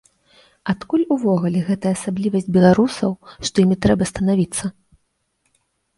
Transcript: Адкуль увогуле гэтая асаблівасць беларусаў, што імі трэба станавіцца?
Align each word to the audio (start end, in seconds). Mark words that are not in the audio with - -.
Адкуль 0.71 1.03
увогуле 1.15 1.59
гэтая 1.67 1.91
асаблівасць 1.97 2.49
беларусаў, 2.57 3.11
што 3.49 3.55
імі 3.65 3.75
трэба 3.87 4.03
станавіцца? 4.15 4.65